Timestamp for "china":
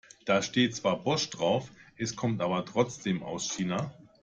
3.55-3.91